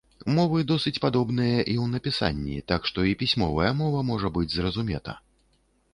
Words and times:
Мовы 0.35 0.61
досыць 0.71 1.01
падобныя 1.03 1.59
і 1.59 1.75
ў 1.83 1.85
напісанні, 1.93 2.57
так 2.71 2.89
што 2.93 3.07
і 3.13 3.15
пісьмовая 3.23 3.71
мова 3.83 3.99
можа 4.11 4.33
быць 4.39 4.51
зразумета. 4.57 5.19